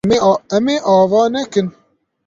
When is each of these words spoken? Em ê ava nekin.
Em 0.57 0.65
ê 0.75 0.77
ava 0.95 1.21
nekin. 1.33 1.67